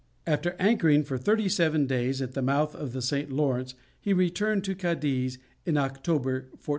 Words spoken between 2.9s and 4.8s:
the St. Lawrence, he returned to